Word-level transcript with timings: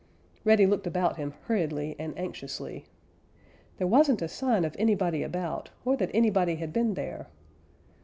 Reddy 0.43 0.65
looked 0.65 0.87
about 0.87 1.17
him 1.17 1.35
hurriedly 1.45 1.95
and 1.99 2.17
anxiously. 2.17 2.85
There 3.77 3.85
wasn't 3.85 4.23
a 4.23 4.27
sign 4.27 4.65
of 4.65 4.75
anybody 4.79 5.21
about, 5.21 5.69
or 5.85 5.95
that 5.97 6.09
anybody 6.11 6.55
had 6.55 6.73
been 6.73 6.95
there. 6.95 7.27